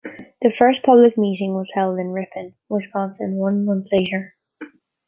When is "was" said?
1.53-1.73